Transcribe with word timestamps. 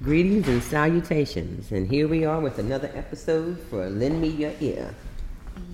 Greetings 0.00 0.46
and 0.46 0.62
salutations, 0.62 1.72
and 1.72 1.90
here 1.90 2.06
we 2.06 2.24
are 2.24 2.38
with 2.38 2.60
another 2.60 2.88
episode 2.94 3.58
for 3.68 3.90
Lend 3.90 4.20
Me 4.20 4.28
Your 4.28 4.52
Ear. 4.60 4.94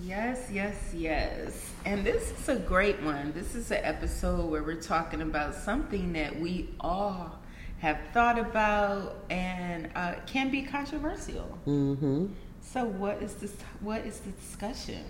Yes, 0.03 0.49
yes, 0.51 0.75
yes. 0.95 1.71
And 1.85 2.03
this 2.03 2.31
is 2.31 2.49
a 2.49 2.55
great 2.55 2.99
one. 3.03 3.33
This 3.33 3.53
is 3.53 3.69
an 3.69 3.81
episode 3.83 4.49
where 4.49 4.63
we're 4.63 4.81
talking 4.81 5.21
about 5.21 5.53
something 5.53 6.11
that 6.13 6.39
we 6.39 6.71
all 6.79 7.37
have 7.77 7.99
thought 8.13 8.39
about 8.39 9.17
and 9.29 9.91
uh, 9.93 10.15
can 10.25 10.49
be 10.49 10.63
controversial. 10.63 11.59
Mm-hmm. 11.67 12.25
So, 12.61 12.85
what 12.85 13.21
is 13.21 13.35
this? 13.35 13.55
What 13.81 14.07
is 14.07 14.21
the 14.21 14.31
discussion? 14.31 15.03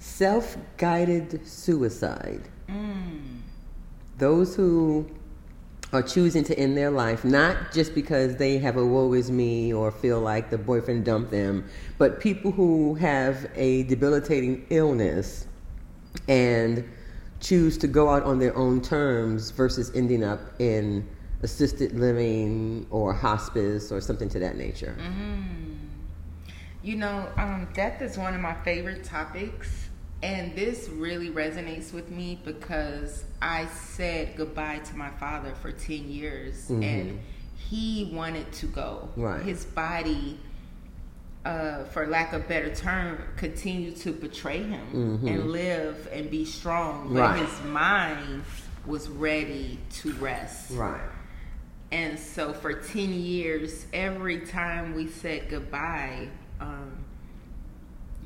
Self-guided 0.00 1.48
suicide. 1.48 2.42
Mm. 2.68 3.40
Those 4.18 4.54
who 4.54 5.08
are 5.94 6.02
choosing 6.02 6.42
to 6.42 6.58
end 6.58 6.76
their 6.76 6.90
life, 6.90 7.24
not 7.24 7.72
just 7.72 7.94
because 7.94 8.34
they 8.36 8.58
have 8.58 8.76
a 8.76 8.84
woe 8.84 9.12
is 9.12 9.30
me 9.30 9.72
or 9.72 9.92
feel 9.92 10.20
like 10.20 10.50
the 10.50 10.58
boyfriend 10.58 11.04
dumped 11.04 11.30
them, 11.30 11.64
but 11.98 12.18
people 12.18 12.50
who 12.50 12.96
have 12.96 13.48
a 13.54 13.84
debilitating 13.84 14.66
illness 14.70 15.46
and 16.26 16.84
choose 17.38 17.78
to 17.78 17.86
go 17.86 18.08
out 18.08 18.24
on 18.24 18.40
their 18.40 18.56
own 18.56 18.82
terms 18.82 19.52
versus 19.52 19.92
ending 19.94 20.24
up 20.24 20.40
in 20.58 21.08
assisted 21.42 21.92
living 21.92 22.86
or 22.90 23.12
hospice 23.12 23.92
or 23.92 24.00
something 24.00 24.28
to 24.28 24.40
that 24.40 24.56
nature. 24.56 24.96
Mm. 24.98 25.76
You 26.82 26.96
know, 26.96 27.28
um, 27.36 27.68
death 27.72 28.02
is 28.02 28.18
one 28.18 28.34
of 28.34 28.40
my 28.40 28.54
favorite 28.62 29.04
topics. 29.04 29.83
And 30.22 30.54
this 30.56 30.88
really 30.88 31.30
resonates 31.30 31.92
with 31.92 32.10
me 32.10 32.40
because 32.44 33.24
I 33.42 33.66
said 33.66 34.36
goodbye 34.36 34.78
to 34.78 34.96
my 34.96 35.10
father 35.10 35.54
for 35.60 35.70
10 35.72 36.08
years 36.10 36.68
Mm-hmm. 36.68 36.82
and 36.82 37.20
he 37.56 38.10
wanted 38.12 38.50
to 38.52 38.66
go. 38.66 39.08
Right. 39.16 39.42
His 39.42 39.64
body, 39.64 40.38
uh, 41.44 41.84
for 41.84 42.06
lack 42.06 42.32
of 42.32 42.46
better 42.48 42.74
term, 42.74 43.18
continued 43.36 43.96
to 43.96 44.12
betray 44.12 44.62
him 44.62 44.86
Mhm. 45.22 45.30
and 45.30 45.50
live 45.50 46.08
and 46.12 46.30
be 46.30 46.44
strong. 46.44 47.12
But 47.14 47.20
Right. 47.20 47.46
his 47.46 47.62
mind 47.64 48.44
was 48.86 49.08
ready 49.08 49.78
to 50.02 50.12
rest. 50.14 50.70
Right. 50.72 51.00
And 51.90 52.18
so 52.18 52.52
for 52.52 52.72
10 52.74 53.12
years, 53.12 53.86
every 53.92 54.40
time 54.40 54.94
we 54.94 55.06
said 55.08 55.48
goodbye, 55.48 56.28
um, 56.60 56.92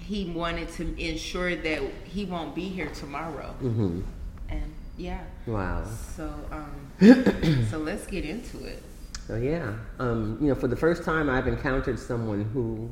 he 0.08 0.24
wanted 0.24 0.68
to 0.70 0.98
ensure 0.98 1.54
that 1.54 1.82
he 2.04 2.24
won't 2.24 2.54
be 2.54 2.66
here 2.66 2.88
tomorrow. 2.88 3.54
Mm-hmm. 3.62 4.00
And 4.48 4.74
yeah. 4.96 5.20
Wow. 5.46 5.84
So 6.16 6.32
um, 6.50 7.66
so 7.70 7.76
let's 7.76 8.06
get 8.06 8.24
into 8.24 8.64
it. 8.64 8.82
So 9.26 9.36
yeah, 9.36 9.74
um, 9.98 10.38
you 10.40 10.48
know, 10.48 10.54
for 10.54 10.66
the 10.66 10.76
first 10.76 11.04
time, 11.04 11.28
I've 11.28 11.46
encountered 11.46 11.98
someone 11.98 12.44
who 12.44 12.90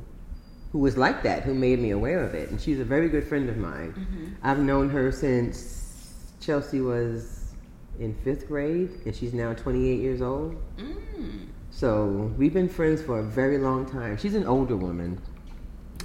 who 0.73 0.79
was 0.81 0.99
like 0.99 1.23
that, 1.23 1.43
who 1.45 1.55
made 1.55 1.79
me 1.79 1.93
aware 1.93 2.23
of 2.23 2.35
it, 2.35 2.51
and 2.51 2.61
she's 2.61 2.81
a 2.81 2.85
very 2.85 3.09
good 3.09 3.27
friend 3.27 3.49
of 3.49 3.57
mine. 3.57 4.37
I've 4.43 4.59
known 4.59 4.91
her 4.91 5.11
since 5.11 6.13
Chelsea 6.41 6.83
was 6.83 7.55
in 7.99 8.15
fifth 8.25 8.47
grade, 8.47 8.91
and 9.07 9.17
she's 9.17 9.33
now 9.33 9.55
28 9.55 10.01
years 10.01 10.21
old. 10.21 10.55
Mm. 10.77 11.47
So 11.71 12.31
we've 12.37 12.53
been 12.53 12.69
friends 12.69 13.01
for 13.01 13.21
a 13.21 13.23
very 13.23 13.57
long 13.57 13.87
time. 13.87 14.19
She's 14.19 14.35
an 14.35 14.47
older 14.47 14.77
woman, 14.77 15.19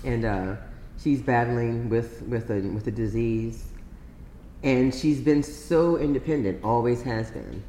and 0.05 0.23
uh, 0.23 0.55
she's 1.03 1.21
battling 1.21 1.89
with 1.89 2.21
with 2.23 2.49
a 2.49 2.61
with 2.61 2.87
a 2.87 2.91
disease, 2.91 3.65
and 4.63 4.93
she's 4.93 5.19
been 5.19 5.43
so 5.43 5.97
independent, 5.97 6.63
always 6.63 7.01
has 7.01 7.31
been. 7.31 7.63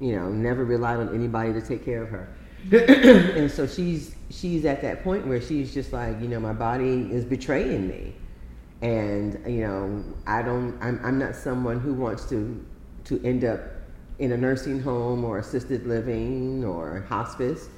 You 0.00 0.16
know, 0.16 0.28
never 0.28 0.64
relied 0.64 0.98
on 0.98 1.14
anybody 1.14 1.52
to 1.54 1.60
take 1.60 1.84
care 1.84 2.02
of 2.02 2.10
her, 2.10 2.28
and 2.72 3.50
so 3.50 3.66
she's 3.66 4.14
she's 4.30 4.64
at 4.64 4.82
that 4.82 5.02
point 5.04 5.26
where 5.26 5.40
she's 5.40 5.72
just 5.72 5.92
like, 5.92 6.20
you 6.20 6.28
know, 6.28 6.40
my 6.40 6.52
body 6.52 7.08
is 7.10 7.24
betraying 7.24 7.88
me, 7.88 8.14
and 8.82 9.40
you 9.46 9.66
know, 9.66 10.04
I 10.26 10.42
don't, 10.42 10.78
I'm 10.82 11.00
I'm 11.02 11.18
not 11.18 11.34
someone 11.34 11.80
who 11.80 11.94
wants 11.94 12.28
to 12.30 12.64
to 13.04 13.22
end 13.24 13.44
up 13.44 13.60
in 14.18 14.32
a 14.32 14.36
nursing 14.36 14.80
home 14.80 15.24
or 15.24 15.38
assisted 15.38 15.86
living 15.86 16.64
or 16.64 17.04
hospice, 17.08 17.68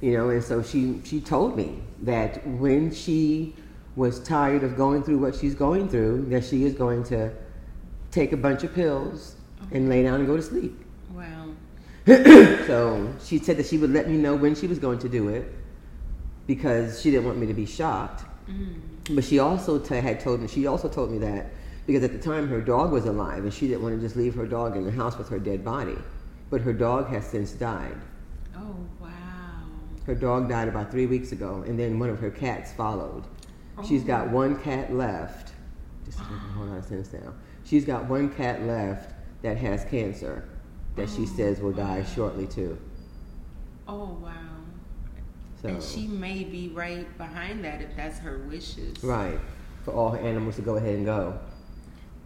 you 0.00 0.12
know, 0.12 0.30
and 0.30 0.42
so 0.42 0.62
she 0.62 1.00
she 1.04 1.20
told 1.20 1.56
me 1.56 1.82
that 2.02 2.46
when 2.46 2.92
she 2.92 3.54
was 3.96 4.20
tired 4.20 4.64
of 4.64 4.76
going 4.76 5.02
through 5.02 5.18
what 5.18 5.34
she's 5.34 5.54
going 5.54 5.88
through, 5.88 6.26
that 6.26 6.44
she 6.44 6.64
is 6.64 6.74
going 6.74 7.04
to 7.04 7.32
take 8.10 8.32
a 8.32 8.36
bunch 8.36 8.64
of 8.64 8.74
pills 8.74 9.36
and 9.70 9.88
lay 9.88 10.02
down 10.02 10.20
and 10.20 10.26
go 10.26 10.36
to 10.36 10.42
sleep. 10.42 10.84
Wow. 11.12 11.50
So 12.66 13.12
she 13.22 13.38
said 13.38 13.56
that 13.58 13.66
she 13.66 13.78
would 13.78 13.90
let 13.90 14.08
me 14.08 14.16
know 14.16 14.34
when 14.34 14.54
she 14.54 14.66
was 14.66 14.78
going 14.78 14.98
to 15.00 15.08
do 15.08 15.28
it 15.28 15.52
because 16.46 17.00
she 17.00 17.10
didn't 17.10 17.26
want 17.26 17.38
me 17.38 17.46
to 17.46 17.54
be 17.54 17.66
shocked. 17.66 18.24
Mm. 18.48 18.80
But 19.10 19.24
she 19.24 19.38
also 19.38 19.78
t- 19.78 19.96
had 19.96 20.20
told 20.20 20.40
me, 20.40 20.48
she 20.48 20.66
also 20.66 20.88
told 20.88 21.10
me 21.10 21.18
that 21.18 21.46
because 21.86 22.02
at 22.02 22.12
the 22.12 22.18
time 22.18 22.48
her 22.48 22.60
dog 22.60 22.90
was 22.90 23.04
alive 23.04 23.44
and 23.44 23.52
she 23.52 23.68
didn't 23.68 23.82
want 23.82 23.94
to 23.96 24.00
just 24.00 24.16
leave 24.16 24.34
her 24.34 24.46
dog 24.46 24.76
in 24.76 24.84
the 24.84 24.90
house 24.90 25.18
with 25.18 25.28
her 25.28 25.38
dead 25.38 25.64
body. 25.64 25.96
But 26.50 26.62
her 26.62 26.72
dog 26.72 27.08
has 27.08 27.26
since 27.26 27.52
died. 27.52 27.96
Oh 28.56 28.76
wow. 29.00 29.10
Her 30.06 30.14
dog 30.14 30.48
died 30.48 30.68
about 30.68 30.90
three 30.90 31.06
weeks 31.06 31.32
ago, 31.32 31.64
and 31.66 31.78
then 31.78 31.98
one 31.98 32.10
of 32.10 32.18
her 32.20 32.30
cats 32.30 32.72
followed. 32.72 33.24
She's 33.82 34.04
got 34.04 34.28
one 34.30 34.60
cat 34.62 34.92
left. 34.94 35.52
Just 36.04 36.18
hold 36.20 36.68
on 36.70 36.76
a 36.76 36.82
sentence 36.82 37.12
now. 37.12 37.32
She's 37.64 37.84
got 37.84 38.04
one 38.08 38.30
cat 38.30 38.62
left 38.62 39.14
that 39.42 39.56
has 39.56 39.84
cancer 39.86 40.48
that 40.96 41.08
she 41.08 41.26
says 41.26 41.60
will 41.60 41.72
die 41.72 42.04
shortly 42.04 42.46
too. 42.46 42.78
Oh 43.88 44.16
wow. 44.22 44.30
So 45.60 45.68
And 45.68 45.82
she 45.82 46.06
may 46.06 46.44
be 46.44 46.68
right 46.68 47.06
behind 47.18 47.64
that 47.64 47.80
if 47.82 47.96
that's 47.96 48.18
her 48.18 48.38
wishes. 48.48 49.02
right 49.02 49.38
for 49.84 49.92
all 49.92 50.10
her 50.10 50.18
animals 50.18 50.56
to 50.56 50.62
go 50.62 50.76
ahead 50.76 50.94
and 50.94 51.04
go. 51.04 51.38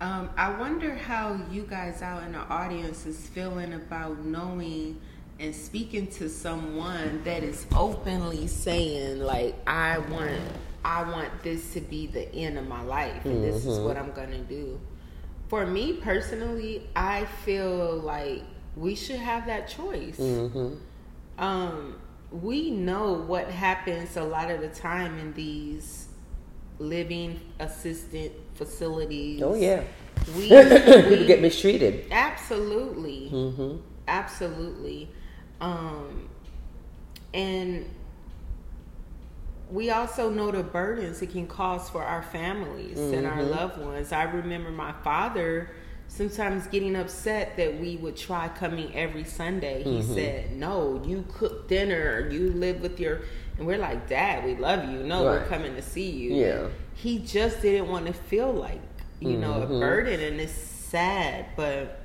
Um, 0.00 0.30
I 0.36 0.56
wonder 0.60 0.94
how 0.94 1.40
you 1.50 1.62
guys 1.62 2.02
out 2.02 2.22
in 2.22 2.32
the 2.32 2.38
audience 2.38 3.04
is 3.06 3.26
feeling 3.28 3.72
about 3.72 4.24
knowing 4.24 5.00
and 5.40 5.54
speaking 5.54 6.06
to 6.08 6.28
someone 6.28 7.22
that 7.24 7.42
is 7.42 7.66
openly 7.76 8.46
saying 8.46 9.20
like 9.20 9.54
I 9.66 9.98
want 9.98 10.40
I 10.84 11.02
want 11.10 11.42
this 11.42 11.72
to 11.74 11.80
be 11.80 12.06
the 12.06 12.32
end 12.34 12.58
of 12.58 12.66
my 12.66 12.82
life 12.82 13.24
and 13.24 13.42
this 13.42 13.64
is 13.66 13.78
what 13.78 13.96
I'm 13.96 14.12
going 14.12 14.30
to 14.30 14.38
do. 14.38 14.80
For 15.48 15.66
me 15.66 15.94
personally, 15.94 16.86
I 16.94 17.24
feel 17.44 17.96
like 17.96 18.42
we 18.76 18.94
should 18.94 19.16
have 19.16 19.46
that 19.46 19.68
choice. 19.68 20.16
Mm-hmm. 20.18 20.74
Um, 21.42 21.96
we 22.30 22.70
know 22.70 23.12
what 23.14 23.48
happens 23.48 24.16
a 24.16 24.24
lot 24.24 24.50
of 24.50 24.60
the 24.60 24.68
time 24.68 25.18
in 25.18 25.32
these 25.34 26.08
living 26.78 27.40
assistant 27.58 28.32
facilities. 28.54 29.42
Oh 29.42 29.54
yeah, 29.54 29.82
We, 30.36 30.48
we 30.50 31.26
get 31.26 31.40
mistreated. 31.40 32.06
absolutely, 32.10 33.30
Mm-hmm. 33.32 33.76
absolutely, 34.06 35.08
um, 35.60 36.28
and 37.34 37.84
we 39.70 39.90
also 39.90 40.30
know 40.30 40.50
the 40.50 40.62
burdens 40.62 41.20
it 41.20 41.30
can 41.30 41.46
cause 41.46 41.90
for 41.90 42.02
our 42.02 42.22
families 42.22 42.98
and 42.98 43.26
our 43.26 43.38
Mhm. 43.42 43.50
loved 43.50 43.78
ones. 43.78 44.12
I 44.12 44.22
remember 44.24 44.70
my 44.70 44.92
father 45.04 45.70
sometimes 46.10 46.66
getting 46.68 46.96
upset 46.96 47.54
that 47.58 47.78
we 47.78 47.96
would 47.98 48.16
try 48.16 48.48
coming 48.48 48.90
every 48.96 49.24
Sunday. 49.24 49.82
He 49.82 49.98
Mhm. 49.98 50.14
said, 50.14 50.56
"No, 50.56 51.02
you 51.04 51.22
cook 51.30 51.68
dinner, 51.68 52.28
you 52.30 52.50
live 52.52 52.80
with 52.80 52.98
your," 52.98 53.20
and 53.58 53.66
we're 53.66 53.76
like, 53.76 54.08
"Dad, 54.08 54.44
we 54.46 54.56
love 54.56 54.88
you. 54.90 55.00
No, 55.00 55.24
we're 55.24 55.44
coming 55.44 55.74
to 55.76 55.82
see 55.82 56.10
you." 56.10 56.34
Yeah. 56.34 56.68
he 56.94 57.20
just 57.20 57.62
didn't 57.62 57.88
want 57.88 58.06
to 58.06 58.12
feel 58.12 58.50
like 58.52 58.80
you 59.20 59.36
know 59.36 59.62
a 59.62 59.66
Mhm. 59.66 59.78
burden, 59.80 60.18
and 60.20 60.40
it's 60.40 60.50
sad, 60.50 61.44
but. 61.56 62.00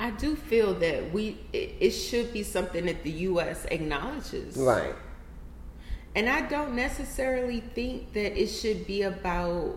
I 0.00 0.10
do 0.10 0.34
feel 0.36 0.74
that 0.74 1.12
we 1.12 1.38
it, 1.52 1.74
it 1.80 1.90
should 1.92 2.32
be 2.32 2.42
something 2.42 2.86
that 2.86 3.02
the 3.04 3.10
U.S. 3.30 3.64
acknowledges, 3.70 4.56
Right. 4.56 4.94
And 6.14 6.28
I 6.28 6.40
don't 6.48 6.74
necessarily 6.74 7.60
think 7.60 8.12
that 8.14 8.40
it 8.40 8.48
should 8.48 8.86
be 8.86 9.02
about 9.02 9.76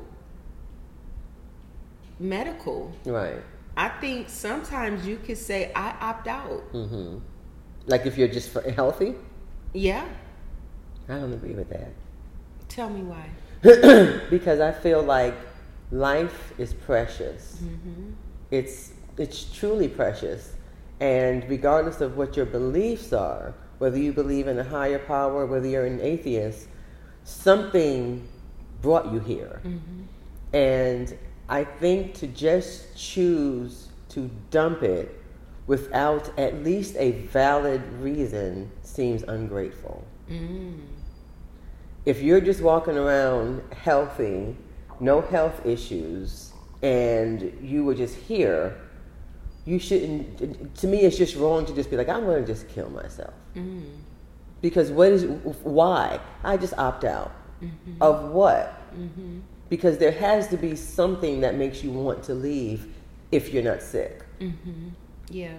medical. 2.19 2.91
Right. 3.05 3.41
I 3.77 3.89
think 3.89 4.29
sometimes 4.29 5.05
you 5.07 5.17
could 5.17 5.37
say 5.37 5.71
I 5.75 5.91
opt 6.01 6.27
out. 6.27 6.73
Mm-hmm. 6.73 7.17
Like 7.85 8.05
if 8.05 8.17
you're 8.17 8.27
just 8.27 8.53
healthy, 8.75 9.15
Yeah, 9.73 10.05
I 11.09 11.13
don't 11.19 11.33
agree 11.33 11.53
with 11.53 11.69
that. 11.69 11.91
tell 12.69 12.89
me 12.89 13.01
why. 13.01 13.29
because 14.29 14.59
I 14.59 14.71
feel 14.71 15.01
like 15.03 15.35
life 15.91 16.53
is 16.57 16.73
precious. 16.73 17.57
Mm-hmm. 17.63 18.11
It's 18.49 18.91
it's 19.21 19.45
truly 19.53 19.87
precious, 19.87 20.55
and 20.99 21.47
regardless 21.49 22.01
of 22.01 22.17
what 22.17 22.35
your 22.35 22.45
beliefs 22.45 23.13
are, 23.13 23.53
whether 23.77 23.97
you 23.97 24.13
believe 24.13 24.47
in 24.47 24.59
a 24.59 24.63
higher 24.63 24.99
power, 24.99 25.45
whether 25.45 25.67
you're 25.67 25.85
an 25.85 26.01
atheist, 26.01 26.67
something 27.23 28.27
brought 28.81 29.11
you 29.11 29.19
here, 29.19 29.61
and 30.53 31.17
I 31.47 31.63
think 31.63 32.13
to 32.15 32.27
just 32.27 32.95
choose 32.97 33.89
to 34.09 34.29
dump 34.49 34.83
it 34.83 35.19
without 35.67 36.37
at 36.37 36.63
least 36.63 36.95
a 36.97 37.11
valid 37.27 37.81
reason 37.99 38.71
seems 38.81 39.23
ungrateful. 39.23 40.05
Mm. 40.29 40.79
If 42.05 42.21
you're 42.21 42.41
just 42.41 42.61
walking 42.61 42.97
around 42.97 43.61
healthy, 43.73 44.55
no 44.99 45.21
health 45.21 45.65
issues, 45.65 46.51
and 46.81 47.57
you 47.61 47.83
were 47.83 47.93
just 47.95 48.15
here, 48.15 48.81
you 49.65 49.79
shouldn't. 49.79 50.75
To 50.77 50.87
me, 50.87 51.01
it's 51.01 51.17
just 51.17 51.35
wrong 51.35 51.65
to 51.65 51.73
just 51.73 51.89
be 51.89 51.97
like, 51.97 52.09
I'm 52.09 52.25
going 52.25 52.41
to 52.43 52.47
just 52.47 52.67
kill 52.69 52.89
myself. 52.89 53.33
Mm. 53.55 53.83
Because 54.61 54.91
what 54.91 55.09
is 55.09 55.25
why? 55.63 56.19
I 56.43 56.57
just 56.57 56.73
opt 56.77 57.03
out 57.03 57.31
Mm-hmm. 57.61 58.01
of 58.01 58.31
what? 58.31 58.73
Mm-hmm. 58.97 59.39
Because 59.69 59.97
there 59.99 60.11
has 60.11 60.47
to 60.47 60.57
be 60.57 60.75
something 60.75 61.41
that 61.41 61.55
makes 61.55 61.83
you 61.83 61.91
want 61.91 62.23
to 62.23 62.33
leave 62.33 62.93
if 63.31 63.53
you're 63.53 63.63
not 63.63 63.81
sick. 63.81 64.23
Mm-hmm. 64.39 64.89
Yeah. 65.29 65.53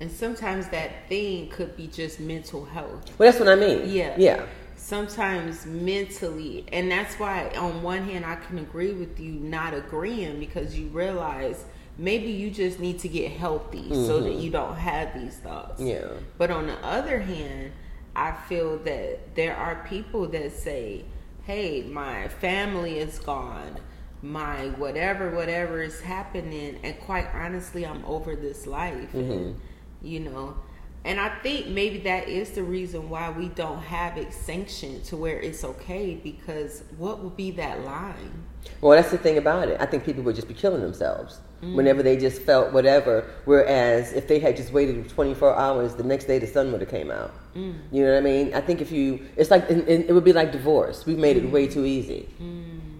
And 0.00 0.10
sometimes 0.10 0.68
that 0.68 1.08
thing 1.08 1.48
could 1.48 1.76
be 1.76 1.86
just 1.86 2.20
mental 2.20 2.64
health. 2.64 3.16
Well, 3.18 3.30
that's 3.30 3.38
what 3.38 3.48
I 3.48 3.54
mean. 3.54 3.88
Yeah. 3.88 4.14
Yeah. 4.18 4.44
Sometimes 4.76 5.66
mentally, 5.66 6.64
and 6.72 6.90
that's 6.90 7.14
why 7.18 7.50
on 7.56 7.82
one 7.82 8.02
hand 8.02 8.24
I 8.24 8.36
can 8.36 8.58
agree 8.58 8.92
with 8.92 9.20
you 9.20 9.32
not 9.32 9.72
agreeing 9.74 10.40
because 10.40 10.76
you 10.76 10.88
realize 10.88 11.64
maybe 12.00 12.30
you 12.30 12.50
just 12.50 12.80
need 12.80 12.98
to 12.98 13.08
get 13.08 13.30
healthy 13.30 13.90
so 13.90 14.20
that 14.20 14.34
you 14.36 14.50
don't 14.50 14.74
have 14.74 15.12
these 15.14 15.36
thoughts. 15.36 15.80
Mm-hmm. 15.80 15.86
Yeah. 15.86 16.20
But 16.38 16.50
on 16.50 16.66
the 16.66 16.84
other 16.84 17.20
hand, 17.20 17.72
I 18.16 18.32
feel 18.32 18.78
that 18.78 19.36
there 19.36 19.54
are 19.54 19.86
people 19.88 20.26
that 20.28 20.52
say, 20.52 21.04
"Hey, 21.44 21.82
my 21.82 22.28
family 22.28 22.98
is 22.98 23.18
gone. 23.18 23.76
My 24.22 24.68
whatever 24.70 25.30
whatever 25.30 25.82
is 25.82 26.00
happening 26.00 26.78
and 26.82 26.98
quite 27.00 27.28
honestly, 27.34 27.86
I'm 27.86 28.04
over 28.06 28.34
this 28.34 28.66
life." 28.66 29.14
And, 29.14 29.60
you 30.02 30.20
know, 30.20 30.56
and 31.04 31.20
I 31.20 31.28
think 31.40 31.68
maybe 31.68 31.98
that 32.00 32.28
is 32.28 32.50
the 32.52 32.62
reason 32.62 33.10
why 33.10 33.30
we 33.30 33.48
don't 33.48 33.82
have 33.82 34.16
it 34.16 34.32
sanctioned 34.32 35.04
to 35.04 35.16
where 35.16 35.38
it's 35.38 35.64
okay 35.64 36.14
because 36.14 36.82
what 36.96 37.22
would 37.22 37.36
be 37.36 37.50
that 37.52 37.84
line? 37.84 38.44
Well, 38.80 38.96
that's 38.96 39.10
the 39.10 39.18
thing 39.18 39.38
about 39.38 39.68
it. 39.68 39.78
I 39.80 39.86
think 39.86 40.04
people 40.04 40.22
would 40.24 40.36
just 40.36 40.48
be 40.48 40.54
killing 40.54 40.82
themselves 40.82 41.40
Mm. 41.62 41.74
whenever 41.74 42.02
they 42.02 42.16
just 42.16 42.40
felt 42.42 42.72
whatever. 42.72 43.24
Whereas 43.44 44.12
if 44.14 44.26
they 44.28 44.38
had 44.38 44.56
just 44.56 44.72
waited 44.72 45.08
24 45.10 45.56
hours, 45.56 45.94
the 45.94 46.02
next 46.02 46.24
day 46.24 46.38
the 46.38 46.46
sun 46.46 46.72
would 46.72 46.80
have 46.80 46.90
came 46.90 47.10
out. 47.10 47.32
Mm. 47.54 47.74
You 47.92 48.04
know 48.04 48.12
what 48.12 48.18
I 48.18 48.22
mean? 48.22 48.54
I 48.54 48.62
think 48.62 48.80
if 48.80 48.90
you, 48.90 49.20
it's 49.36 49.50
like 49.50 49.68
and, 49.70 49.86
and 49.86 50.04
it 50.08 50.12
would 50.12 50.24
be 50.24 50.32
like 50.32 50.52
divorce. 50.52 51.04
We 51.04 51.16
made 51.16 51.36
it 51.36 51.50
way 51.50 51.66
Mm. 51.68 51.72
too 51.72 51.84
easy. 51.84 52.28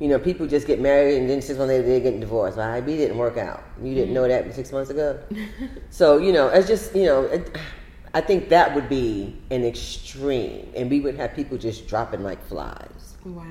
You 0.01 0.09
know, 0.09 0.19
people 0.19 0.47
just 0.47 0.67
get 0.67 0.81
married 0.81 1.17
and 1.19 1.29
then 1.29 1.41
six 1.43 1.59
months 1.59 1.71
later 1.71 1.87
they're 1.87 2.01
getting 2.01 2.21
divorced. 2.21 2.57
Well, 2.57 2.81
we 2.83 2.97
didn't 2.97 3.17
work 3.19 3.37
out. 3.39 3.63
You 3.83 3.95
didn't 3.95 4.13
know 4.15 4.27
that 4.29 4.55
six 4.55 4.73
months 4.73 4.91
ago. 4.91 5.19
so 5.91 6.19
you 6.19 6.33
know, 6.33 6.49
it's 6.49 6.69
just 6.69 6.95
you 6.95 7.07
know. 7.07 7.23
It, 7.25 7.57
I 8.13 8.21
think 8.21 8.49
that 8.49 8.75
would 8.75 8.89
be 8.89 9.37
an 9.51 9.65
extreme, 9.65 10.73
and 10.75 10.91
we 10.91 10.99
would 11.01 11.15
have 11.15 11.33
people 11.35 11.57
just 11.57 11.87
dropping 11.87 12.25
like 12.25 12.43
flies 12.45 13.17
Wow. 13.25 13.45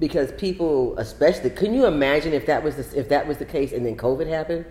Because 0.00 0.32
people, 0.32 0.98
especially, 0.98 1.50
can 1.50 1.72
you 1.74 1.86
imagine 1.86 2.32
if 2.32 2.46
that 2.46 2.64
was 2.64 2.74
the, 2.76 2.98
if 2.98 3.08
that 3.10 3.28
was 3.28 3.36
the 3.38 3.44
case 3.44 3.72
and 3.72 3.86
then 3.86 3.96
COVID 3.96 4.26
happened? 4.26 4.64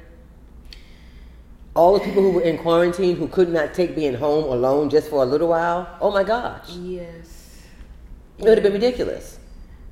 All 1.75 1.93
the 1.97 2.03
people 2.03 2.23
who 2.23 2.31
were 2.31 2.41
in 2.41 2.57
quarantine 2.57 3.15
who 3.15 3.27
could 3.27 3.47
not 3.47 3.73
take 3.73 3.95
being 3.95 4.15
home 4.15 4.45
alone 4.45 4.89
just 4.89 5.07
for 5.09 5.21
a 5.23 5.25
little 5.25 5.47
while. 5.47 5.87
Oh 6.01 6.11
my 6.11 6.23
gosh, 6.23 6.69
Yes. 6.71 7.61
it 8.39 8.43
would 8.43 8.57
have 8.57 8.63
been 8.63 8.73
ridiculous. 8.73 9.38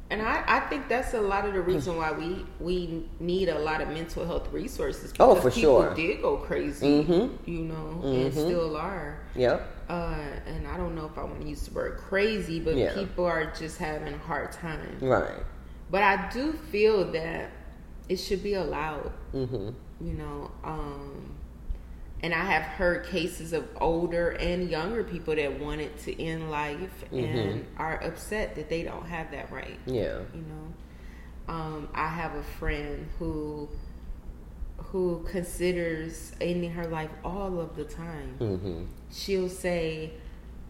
And 0.09 0.21
I, 0.21 0.43
I 0.47 0.59
think 0.61 0.87
that's 0.87 1.13
a 1.13 1.19
lot 1.21 1.45
of 1.45 1.53
the 1.53 1.61
reason 1.61 1.97
why 1.97 2.11
we 2.13 2.45
we 2.59 3.05
need 3.19 3.49
a 3.49 3.59
lot 3.59 3.81
of 3.81 3.89
mental 3.89 4.25
health 4.25 4.51
resources. 4.53 5.13
Oh, 5.19 5.35
because 5.35 5.53
for 5.53 5.59
people 5.59 5.81
sure. 5.83 5.93
did 5.95 6.21
go 6.21 6.37
crazy, 6.37 7.03
Mhm. 7.03 7.37
you 7.45 7.59
know, 7.59 8.01
and 8.03 8.31
still 8.31 8.77
are. 8.77 9.19
Yep. 9.35 9.73
Uh, 9.89 10.15
and 10.45 10.65
I 10.67 10.77
don't 10.77 10.95
know 10.95 11.05
if 11.05 11.17
I 11.17 11.23
want 11.23 11.41
to 11.41 11.47
use 11.47 11.63
the 11.67 11.73
word 11.73 11.97
crazy, 11.97 12.59
but 12.59 12.75
Yeah. 12.75 12.93
people 12.93 13.25
are 13.25 13.51
just 13.57 13.77
having 13.79 14.13
a 14.13 14.17
hard 14.17 14.51
time. 14.53 14.97
Right. 15.01 15.43
But 15.91 16.03
I 16.03 16.29
do 16.29 16.53
feel 16.53 17.11
that 17.11 17.51
it 18.07 18.17
should 18.17 18.43
be 18.43 18.53
allowed, 18.53 19.11
hmm 19.33 19.69
you 19.99 20.13
know. 20.13 20.51
Um, 20.63 21.36
and 22.23 22.33
I 22.33 22.43
have 22.45 22.63
heard 22.63 23.05
cases 23.05 23.53
of 23.53 23.67
older 23.79 24.29
and 24.31 24.69
younger 24.69 25.03
people 25.03 25.35
that 25.35 25.59
wanted 25.59 25.97
to 25.99 26.21
end 26.21 26.49
life 26.49 27.05
and 27.11 27.65
are 27.77 28.01
upset 28.03 28.55
that 28.55 28.69
they 28.69 28.83
don't 28.83 29.05
have 29.05 29.31
that 29.31 29.51
right. 29.51 29.79
Yeah. 29.85 30.19
You 30.33 30.41
know, 30.49 31.53
um, 31.53 31.89
I 31.93 32.07
have 32.07 32.35
a 32.35 32.43
friend 32.43 33.07
who 33.19 33.69
who 34.91 35.25
considers 35.29 36.31
ending 36.39 36.71
her 36.71 36.85
life 36.87 37.09
all 37.23 37.59
of 37.59 37.75
the 37.75 37.83
time. 37.83 38.35
hmm 38.39 38.83
She'll 39.11 39.49
say, 39.49 40.11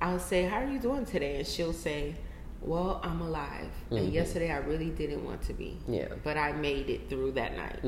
"I'll 0.02 0.20
say, 0.20 0.44
how 0.46 0.58
are 0.58 0.70
you 0.70 0.80
doing 0.80 1.06
today?" 1.06 1.38
And 1.38 1.48
she'll 1.48 1.74
say, 1.74 2.16
"Well, 2.62 3.00
I'm 3.04 3.22
alive. 3.22 3.70
And 3.92 4.12
yesterday 4.14 4.52
I 4.52 4.58
really 4.58 4.90
didn't 4.90 5.24
want 5.24 5.42
to 5.44 5.54
be, 5.54 5.78
Yeah. 5.88 6.08
but 6.24 6.36
I 6.38 6.52
made 6.54 6.90
it 6.90 7.10
through 7.10 7.32
that 7.34 7.56
night." 7.56 7.80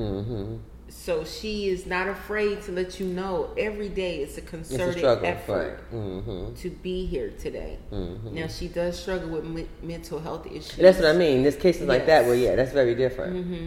So 0.89 1.23
she 1.23 1.69
is 1.69 1.85
not 1.85 2.07
afraid 2.07 2.61
to 2.63 2.71
let 2.71 2.99
you 2.99 3.05
know 3.05 3.49
every 3.57 3.89
day 3.89 4.17
it's 4.23 4.37
a 4.37 4.41
It's 4.41 4.49
concerted 4.49 4.95
a 4.95 4.99
struggle. 4.99 5.25
effort 5.25 5.79
Right. 5.91 5.99
hmm 6.01 6.53
to 6.55 6.69
be 6.69 7.05
here 7.05 7.31
today. 7.39 7.77
Mhm. 7.91 8.33
Now 8.33 8.47
she 8.47 8.67
does 8.67 8.97
struggle 8.99 9.29
with 9.29 9.45
me- 9.45 9.67
mental 9.83 10.19
health 10.19 10.47
issues. 10.47 10.75
That's 10.77 10.97
what 10.97 11.07
I 11.07 11.13
mean. 11.13 11.43
There's 11.43 11.55
cases 11.55 11.87
like 11.87 12.05
that 12.07 12.25
where, 12.25 12.35
yeah, 12.35 12.55
that's 12.55 12.71
very 12.71 12.95
different. 12.95 13.45
hmm 13.45 13.65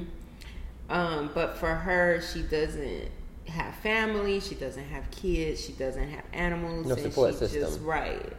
Um, 0.91 1.31
but 1.33 1.57
for 1.57 1.75
her, 1.75 2.21
she 2.21 2.43
doesn't 2.43 3.09
have 3.47 3.75
family. 3.77 4.41
She 4.41 4.55
doesn't 4.57 4.85
have 4.85 5.11
kids. 5.11 5.61
She 5.65 5.73
doesn't 5.73 6.09
have 6.09 6.25
animals. 6.33 6.87
No 6.87 6.95
and 6.95 7.03
support 7.03 7.35
system. 7.35 7.61
Just 7.63 7.81
right. 7.81 8.33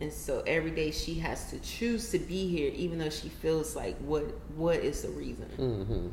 And 0.00 0.12
so 0.12 0.42
every 0.46 0.72
day 0.72 0.90
she 0.90 1.14
has 1.20 1.50
to 1.50 1.58
choose 1.60 2.10
to 2.10 2.18
be 2.18 2.48
here, 2.48 2.72
even 2.74 2.98
though 2.98 3.10
she 3.10 3.28
feels 3.28 3.76
like 3.76 3.96
what 3.98 4.24
what 4.56 4.76
is 4.76 5.02
the 5.02 5.10
reason? 5.10 6.10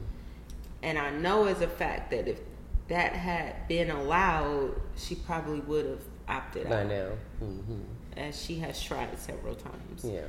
And 0.84 0.98
I 0.98 1.12
know 1.12 1.46
as 1.46 1.62
a 1.62 1.68
fact 1.68 2.12
that 2.12 2.28
if 2.28 2.40
that 2.88 3.14
had 3.14 3.68
been 3.68 3.90
allowed, 3.92 4.74
she 4.98 5.16
probably 5.16 5.60
would 5.62 5.86
have 5.86 6.02
opted 6.28 6.70
By 6.70 6.82
out, 6.82 6.88
now. 6.88 7.10
hmm 7.40 7.82
as 8.18 8.40
she 8.42 8.56
has 8.60 8.82
tried 8.84 9.18
several 9.18 9.56
times. 9.56 10.04
Yeah. 10.04 10.22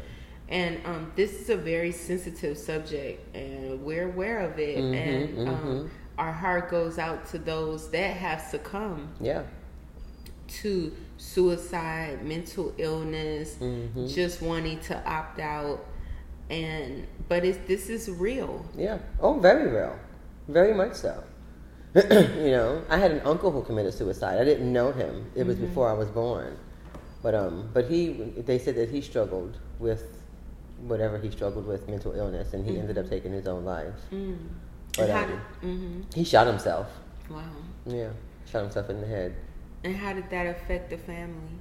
And 0.49 0.81
um, 0.87 1.11
this 1.17 1.33
is 1.41 1.51
a 1.51 1.57
very 1.57 1.91
sensitive 1.91 2.57
subject, 2.57 3.35
and 3.35 3.83
we're 3.83 4.07
aware 4.09 4.39
of 4.41 4.57
it. 4.59 4.79
Mhm, 4.79 4.95
and 5.39 5.49
um, 5.49 5.91
our 6.17 6.31
heart 6.33 6.71
goes 6.71 6.99
out 6.99 7.27
to 7.27 7.39
those 7.39 7.91
that 7.91 8.17
have 8.17 8.41
succumbed 8.41 9.09
Yeah. 9.21 9.43
to 10.63 10.93
suicide, 11.17 12.25
mental 12.25 12.73
illness, 12.79 13.57
Mhm. 13.61 14.13
just 14.15 14.43
wanting 14.43 14.79
to 14.81 15.05
opt 15.09 15.41
out. 15.41 15.85
And 16.51 17.07
but 17.29 17.45
it's 17.45 17.59
this 17.67 17.89
is 17.89 18.11
real. 18.11 18.65
Yeah. 18.77 18.99
Oh, 19.21 19.39
very 19.41 19.69
real. 19.71 19.97
Very 20.49 20.75
much 20.75 20.95
so. 20.95 21.23
you 21.95 22.51
know, 22.51 22.83
I 22.89 22.97
had 22.97 23.11
an 23.11 23.21
uncle 23.21 23.51
who 23.51 23.63
committed 23.63 23.93
suicide. 23.95 24.41
I 24.41 24.45
didn't 24.45 24.73
know 24.73 24.93
him. 24.93 25.31
It 25.35 25.47
was 25.47 25.57
before 25.57 25.89
I 25.89 25.93
was 25.93 26.09
born. 26.09 26.57
But 27.23 27.35
um 27.35 27.71
but 27.73 27.89
he 27.89 28.13
they 28.47 28.59
said 28.59 28.75
that 28.77 28.89
he 28.89 29.01
struggled 29.01 29.59
with 29.79 30.03
whatever 30.79 31.19
he 31.19 31.31
struggled 31.31 31.67
with 31.67 31.89
mental 31.89 32.13
illness 32.13 32.55
and 32.55 32.67
he 32.67 32.79
ended 32.79 32.99
up 32.99 33.09
taking 33.09 33.33
his 33.33 33.47
own 33.47 33.65
life. 33.65 33.95
Mm. 34.11 34.39
But, 34.97 35.11
um, 35.11 35.29
did, 35.29 35.39
hmm 35.61 36.01
He 36.15 36.25
shot 36.25 36.47
himself. 36.47 36.89
wow. 37.31 37.43
Yeah. 37.87 38.11
Shot 38.51 38.63
himself 38.63 38.91
in 38.91 39.01
the 39.01 39.07
head. 39.07 39.35
And 39.85 39.97
how 39.97 40.13
did 40.13 40.29
that 40.31 40.47
affect 40.47 40.91
the 40.91 40.99
family? 40.99 41.59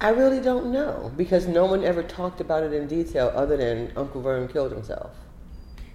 I 0.00 0.08
really 0.08 0.40
don't 0.40 0.72
know 0.72 1.12
because 1.16 1.46
no 1.46 1.64
one 1.66 1.84
ever 1.84 2.02
talked 2.02 2.40
about 2.40 2.62
it 2.62 2.72
in 2.72 2.86
detail 2.88 3.32
other 3.34 3.56
than 3.56 3.92
Uncle 3.96 4.20
Vern 4.20 4.48
killed 4.48 4.72
himself. 4.72 5.12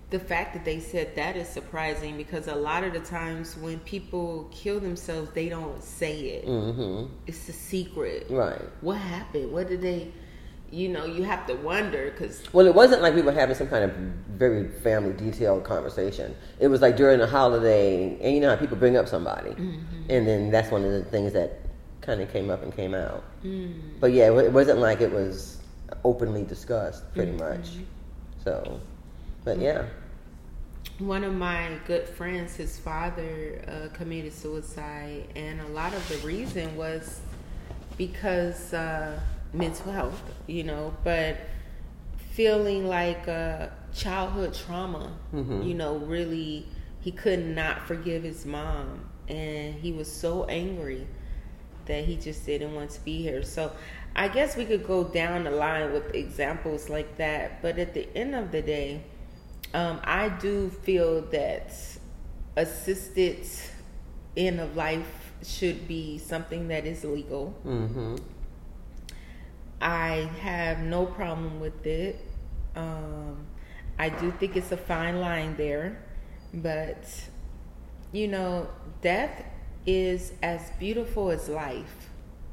The 0.09 0.19
fact 0.19 0.53
that 0.53 0.65
they 0.65 0.79
said 0.79 1.15
that 1.15 1.37
is 1.37 1.47
surprising 1.47 2.17
because 2.17 2.47
a 2.47 2.55
lot 2.55 2.83
of 2.83 2.93
the 2.93 2.99
times 2.99 3.55
when 3.57 3.79
people 3.81 4.49
kill 4.51 4.79
themselves, 4.79 5.29
they 5.33 5.49
don't 5.49 5.83
say 5.83 6.19
it. 6.21 6.47
Mm-hmm. 6.47 7.13
It's 7.27 7.47
a 7.47 7.53
secret. 7.53 8.25
Right. 8.29 8.61
What 8.81 8.97
happened? 8.97 9.51
What 9.51 9.69
did 9.69 9.81
they? 9.81 10.11
You 10.71 10.89
know, 10.89 11.05
you 11.05 11.23
have 11.23 11.47
to 11.47 11.55
wonder 11.55 12.11
because 12.11 12.43
Well, 12.53 12.67
it 12.67 12.75
wasn't 12.75 13.01
like 13.01 13.15
we 13.15 13.21
were 13.23 13.31
having 13.31 13.55
some 13.55 13.67
kind 13.67 13.83
of 13.83 13.91
very 14.37 14.67
family 14.67 15.13
detailed 15.13 15.63
conversation. 15.63 16.35
It 16.59 16.67
was 16.67 16.81
like 16.81 16.95
during 16.95 17.21
a 17.21 17.27
holiday, 17.27 18.19
and 18.21 18.35
you 18.35 18.39
know 18.39 18.49
how 18.49 18.55
people 18.55 18.77
bring 18.77 18.95
up 18.95 19.07
somebody, 19.07 19.49
mm-hmm. 19.51 20.09
and 20.09 20.27
then 20.27 20.51
that's 20.51 20.71
one 20.71 20.83
of 20.85 20.91
the 20.91 21.03
things 21.03 21.33
that 21.33 21.59
kind 22.01 22.21
of 22.21 22.31
came 22.31 22.49
up 22.49 22.63
and 22.63 22.75
came 22.75 22.93
out. 22.93 23.23
Mm. 23.43 23.99
But 23.99 24.13
yeah, 24.13 24.31
it 24.31 24.45
it 24.45 24.53
wasn't 24.53 24.79
like 24.79 25.01
it 25.01 25.11
was 25.11 25.57
openly 26.03 26.43
discussed, 26.43 27.11
pretty 27.13 27.31
mm-hmm. 27.31 27.57
much. 27.57 27.69
So, 28.43 28.79
but 29.43 29.59
yeah, 29.59 29.85
one 30.99 31.23
of 31.23 31.33
my 31.33 31.71
good 31.87 32.07
friends, 32.07 32.55
his 32.55 32.77
father 32.77 33.61
uh, 33.67 33.95
committed 33.95 34.33
suicide, 34.33 35.27
and 35.35 35.61
a 35.61 35.67
lot 35.67 35.93
of 35.93 36.07
the 36.09 36.17
reason 36.27 36.75
was 36.75 37.21
because 37.97 38.73
uh, 38.73 39.19
mental 39.53 39.91
health, 39.91 40.21
you 40.47 40.63
know, 40.63 40.93
but 41.03 41.37
feeling 42.31 42.87
like 42.87 43.27
uh, 43.27 43.67
childhood 43.93 44.53
trauma, 44.53 45.11
Mhm. 45.33 45.65
you 45.67 45.73
know, 45.73 45.97
really 45.97 46.67
he 47.01 47.11
could 47.11 47.45
not 47.45 47.87
forgive 47.87 48.23
his 48.23 48.45
mom 48.45 49.09
and 49.29 49.73
he 49.75 49.91
was 49.93 50.11
so 50.11 50.43
angry 50.45 51.07
that 51.85 52.03
he 52.03 52.15
just 52.17 52.45
didn't 52.45 52.75
want 52.75 52.89
to 52.91 53.01
be 53.01 53.21
here. 53.21 53.41
So 53.43 53.71
I 54.15 54.27
guess 54.27 54.55
we 54.57 54.65
could 54.65 54.85
go 54.85 55.05
down 55.05 55.45
the 55.45 55.51
line 55.51 55.93
with 55.93 56.13
examples 56.13 56.89
like 56.89 57.17
that. 57.17 57.61
But 57.61 57.79
at 57.79 57.93
the 57.93 58.07
end 58.15 58.35
of 58.35 58.51
the 58.51 58.61
day, 58.61 59.03
um, 59.73 59.99
I 60.03 60.29
do 60.29 60.69
feel 60.69 61.21
that 61.29 61.73
assisted 62.55 63.45
end 64.35 64.59
of 64.59 64.75
life 64.75 65.31
should 65.43 65.88
be 65.88 66.17
something 66.17 66.67
that 66.67 66.85
is 66.85 67.03
legal. 67.03 67.55
Mm-hmm. 67.65 68.15
I 69.81 70.29
have 70.41 70.79
no 70.79 71.05
problem 71.05 71.59
with 71.59 71.85
it. 71.85 72.19
Um, 72.75 73.45
I 73.97 74.09
do 74.09 74.31
think 74.31 74.57
it's 74.57 74.71
a 74.71 74.77
fine 74.77 75.19
line 75.19 75.55
there, 75.55 76.03
but 76.53 77.05
you 78.11 78.27
know, 78.27 78.69
death 79.01 79.43
is 79.85 80.33
as 80.41 80.71
beautiful 80.79 81.31
as 81.31 81.47
life, 81.47 82.09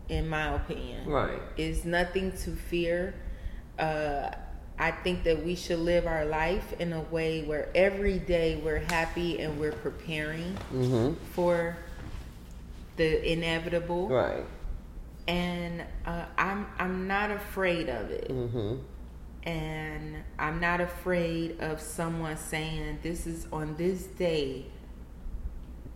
in 0.08 0.28
my 0.28 0.54
opinion. 0.54 1.08
Right. 1.08 1.40
Is 1.56 1.84
nothing 1.84 2.32
to 2.38 2.50
fear. 2.52 3.14
Uh, 3.78 4.30
I 4.78 4.90
think 4.90 5.24
that 5.24 5.42
we 5.44 5.54
should 5.54 5.78
live 5.78 6.06
our 6.06 6.26
life 6.26 6.74
in 6.78 6.92
a 6.92 7.00
way 7.00 7.42
where 7.44 7.68
every 7.74 8.18
day 8.18 8.60
we're 8.62 8.80
happy 8.80 9.38
and 9.40 9.58
we're 9.58 9.72
preparing 9.72 10.54
Mm-hmm. 10.72 11.14
for 11.32 11.76
the 12.96 13.32
inevitable. 13.32 14.08
Right. 14.08 14.44
And 15.28 15.82
uh, 16.04 16.24
I'm 16.38 16.66
I'm 16.78 17.06
not 17.08 17.30
afraid 17.30 17.88
of 17.88 18.10
it 18.10 18.28
Mm-hmm. 18.28 18.76
and 19.48 20.16
I'm 20.38 20.60
not 20.60 20.80
afraid 20.80 21.58
of 21.60 21.80
someone 21.80 22.36
saying 22.36 22.98
this 23.02 23.26
is 23.26 23.46
on 23.52 23.76
this 23.76 24.04
day. 24.04 24.66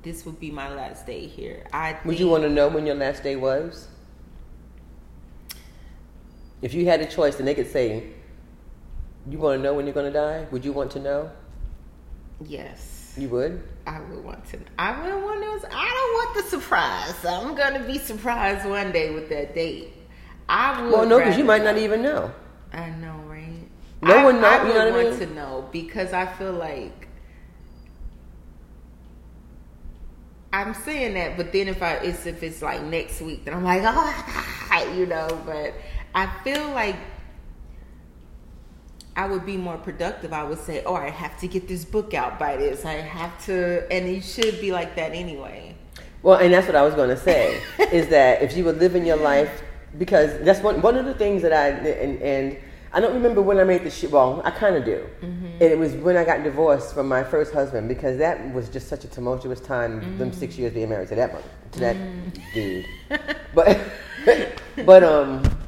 This 0.02 0.24
would 0.24 0.40
be 0.40 0.50
my 0.50 0.74
last 0.74 1.06
day 1.06 1.26
here. 1.26 1.66
I 1.72 1.98
Would 2.06 2.18
you 2.18 2.28
want 2.28 2.42
to 2.44 2.48
know 2.48 2.68
when 2.68 2.86
your 2.86 2.94
last 2.96 3.22
day 3.22 3.36
was? 3.36 3.88
If 6.62 6.74
you 6.74 6.86
had 6.86 7.00
a 7.02 7.06
choice 7.06 7.38
and 7.38 7.46
they 7.46 7.54
could 7.54 7.70
say, 7.70 8.04
you 9.28 9.38
want 9.38 9.58
to 9.58 9.62
know 9.62 9.74
when 9.74 9.86
you're 9.86 9.94
going 9.94 10.12
to 10.12 10.18
die? 10.18 10.46
Would 10.50 10.64
you 10.64 10.72
want 10.72 10.90
to 10.92 11.00
know? 11.00 11.30
Yes, 12.44 13.12
You 13.18 13.28
would? 13.30 13.62
I 13.86 14.00
would 14.00 14.24
want 14.24 14.44
to. 14.50 14.58
I 14.78 14.98
wouldn't 15.02 15.22
want 15.22 15.62
to. 15.62 15.68
I 15.76 15.84
don't 15.84 16.12
want 16.14 16.36
the 16.36 16.42
surprise. 16.50 17.24
I'm 17.24 17.54
gonna 17.54 17.84
be 17.84 17.98
surprised 17.98 18.66
one 18.68 18.92
day 18.92 19.12
with 19.12 19.28
that 19.28 19.54
date. 19.54 19.92
I 20.48 20.80
would. 20.82 20.92
Well, 20.92 21.06
no, 21.06 21.18
because 21.18 21.36
you 21.36 21.44
might 21.44 21.62
not 21.62 21.76
even 21.76 22.02
know. 22.02 22.32
I 22.72 22.88
know, 22.90 23.16
right? 23.26 23.68
No 24.00 24.16
I, 24.16 24.24
one 24.24 24.40
not, 24.40 24.60
I 24.62 24.68
you 24.68 24.74
know 24.74 24.84
what 24.86 24.88
I 24.88 25.04
want 25.04 25.18
mean? 25.20 25.28
to 25.28 25.34
know 25.34 25.68
because 25.70 26.12
I 26.14 26.24
feel 26.26 26.52
like 26.52 27.08
I'm 30.52 30.74
saying 30.74 31.14
that, 31.14 31.36
but 31.36 31.52
then 31.52 31.68
if 31.68 31.82
I 31.82 31.94
it's 31.96 32.26
if 32.26 32.42
it's 32.42 32.62
like 32.62 32.82
next 32.82 33.20
week, 33.20 33.44
then 33.44 33.54
I'm 33.54 33.64
like, 33.64 33.82
oh, 33.84 34.92
you 34.96 35.06
know. 35.06 35.40
But 35.46 35.74
I 36.14 36.26
feel 36.42 36.70
like 36.70 36.96
I 39.16 39.26
would 39.26 39.44
be 39.44 39.56
more 39.56 39.76
productive. 39.76 40.32
I 40.32 40.44
would 40.44 40.58
say, 40.58 40.82
oh, 40.84 40.94
I 40.94 41.10
have 41.10 41.38
to 41.40 41.48
get 41.48 41.68
this 41.68 41.84
book 41.84 42.14
out 42.14 42.38
by 42.38 42.56
this. 42.56 42.84
I 42.84 42.94
have 42.94 43.44
to, 43.46 43.90
and 43.92 44.06
it 44.06 44.22
should 44.22 44.60
be 44.60 44.72
like 44.72 44.94
that 44.96 45.12
anyway. 45.12 45.74
Well, 46.22 46.38
and 46.38 46.52
that's 46.52 46.66
what 46.66 46.76
I 46.76 46.82
was 46.82 46.94
going 46.94 47.08
to 47.10 47.16
say 47.16 47.60
is 47.92 48.08
that 48.08 48.42
if 48.42 48.56
you 48.56 48.64
were 48.64 48.72
living 48.72 49.06
your 49.06 49.16
life, 49.16 49.62
because 49.98 50.38
that's 50.44 50.60
one 50.60 50.80
one 50.82 50.96
of 50.96 51.04
the 51.04 51.14
things 51.14 51.42
that 51.42 51.52
I 51.52 51.68
and, 51.68 52.22
and 52.22 52.56
I 52.92 53.00
don't 53.00 53.14
remember 53.14 53.42
when 53.42 53.58
I 53.58 53.64
made 53.64 53.84
the 53.84 53.90
shit. 53.90 54.10
Well, 54.10 54.40
I 54.44 54.50
kind 54.50 54.76
of 54.76 54.84
do, 54.84 55.04
mm-hmm. 55.20 55.46
and 55.46 55.62
it 55.62 55.78
was 55.78 55.94
when 55.94 56.16
I 56.16 56.24
got 56.24 56.44
divorced 56.44 56.94
from 56.94 57.08
my 57.08 57.24
first 57.24 57.52
husband 57.52 57.88
because 57.88 58.18
that 58.18 58.52
was 58.54 58.68
just 58.68 58.88
such 58.88 59.04
a 59.04 59.08
tumultuous 59.08 59.60
time. 59.60 60.18
Them 60.18 60.30
mm. 60.30 60.34
six 60.34 60.56
years 60.58 60.72
being 60.72 60.88
married 60.88 61.08
to 61.08 61.14
that 61.16 61.32
mother, 61.32 61.48
to 61.72 61.80
that 61.80 61.96
mm. 61.96 62.54
dude, 62.54 62.86
but 63.54 63.80
but 64.86 65.02
um. 65.02 65.59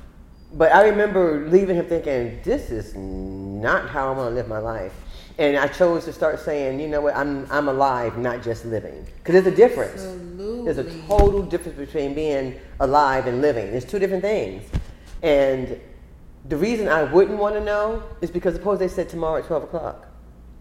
But 0.54 0.72
I 0.72 0.88
remember 0.88 1.48
leaving 1.48 1.76
him 1.76 1.86
thinking, 1.86 2.40
this 2.44 2.70
is 2.70 2.94
not 2.94 3.88
how 3.88 4.12
I 4.12 4.16
want 4.16 4.30
to 4.30 4.34
live 4.34 4.48
my 4.48 4.58
life. 4.58 4.92
And 5.38 5.56
I 5.56 5.66
chose 5.66 6.04
to 6.04 6.12
start 6.12 6.38
saying, 6.40 6.78
you 6.78 6.88
know 6.88 7.00
what, 7.00 7.16
I'm, 7.16 7.50
I'm 7.50 7.68
alive, 7.68 8.18
not 8.18 8.42
just 8.42 8.66
living. 8.66 9.06
Because 9.16 9.32
there's 9.32 9.46
a 9.46 9.56
difference. 9.56 10.02
There's 10.64 10.78
a 10.78 10.84
total 11.06 11.42
difference 11.42 11.78
between 11.78 12.14
being 12.14 12.60
alive 12.80 13.26
and 13.26 13.40
living. 13.40 13.70
There's 13.70 13.86
two 13.86 13.98
different 13.98 14.22
things. 14.22 14.62
And 15.22 15.80
the 16.48 16.56
reason 16.56 16.86
I 16.86 17.04
wouldn't 17.04 17.38
want 17.38 17.54
to 17.54 17.64
know 17.64 18.02
is 18.20 18.30
because 18.30 18.54
suppose 18.54 18.78
they 18.78 18.88
said 18.88 19.08
tomorrow 19.08 19.38
at 19.38 19.46
12 19.46 19.64
o'clock. 19.64 20.06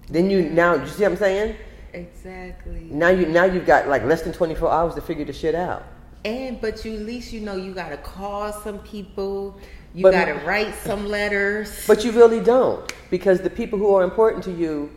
Then 0.08 0.30
you, 0.30 0.50
now, 0.50 0.76
you 0.76 0.88
see 0.88 1.04
what 1.04 1.12
I'm 1.12 1.18
saying? 1.18 1.56
Exactly. 1.94 2.88
Now, 2.90 3.10
you, 3.10 3.26
now 3.26 3.44
you've 3.44 3.66
got 3.66 3.90
like 3.90 4.04
less 4.06 4.22
than 4.22 4.32
24 4.32 4.72
hours 4.72 4.96
to 4.96 5.02
figure 5.02 5.26
the 5.26 5.34
shit 5.34 5.54
out. 5.54 5.84
And 6.24 6.62
but 6.62 6.86
you 6.86 6.94
at 6.94 7.02
least 7.02 7.34
you 7.34 7.40
know 7.42 7.56
you 7.56 7.74
gotta 7.74 7.98
call 7.98 8.54
some 8.54 8.80
people. 8.80 9.58
You 9.94 10.04
But- 10.04 10.12
gotta 10.14 10.36
write 10.46 10.74
some 10.76 11.08
letters. 11.08 11.84
But 11.88 12.06
you 12.06 12.12
really 12.12 12.40
don't, 12.40 12.92
because 13.10 13.42
the 13.42 13.50
people 13.50 13.78
who 13.78 13.94
are 13.96 14.04
important 14.04 14.44
to 14.46 14.52
you, 14.52 14.90